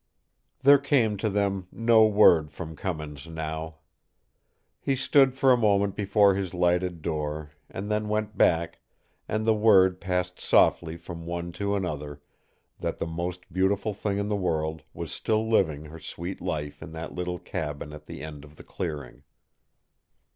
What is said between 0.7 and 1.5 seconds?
came to